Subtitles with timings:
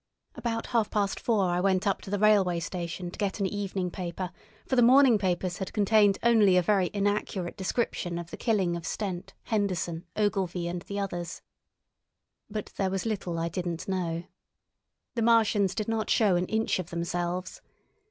[0.33, 3.91] About half past four I went up to the railway station to get an evening
[3.91, 4.31] paper,
[4.65, 8.83] for the morning papers had contained only a very inaccurate description of the killing of
[8.87, 11.43] Stent, Henderson, Ogilvy, and the others.
[12.49, 14.23] But there was little I didn't know.
[15.13, 17.61] The Martians did not show an inch of themselves.